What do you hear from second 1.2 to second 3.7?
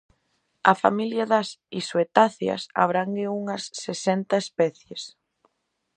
das isoetáceas abrangue unhas